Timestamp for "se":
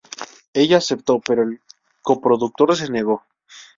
2.75-2.89